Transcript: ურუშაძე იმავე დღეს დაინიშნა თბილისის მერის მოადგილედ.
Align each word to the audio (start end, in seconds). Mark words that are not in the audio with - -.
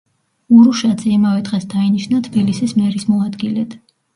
ურუშაძე 0.55 1.11
იმავე 1.17 1.43
დღეს 1.49 1.69
დაინიშნა 1.75 2.25
თბილისის 2.29 2.77
მერის 2.81 3.07
მოადგილედ. 3.15 3.79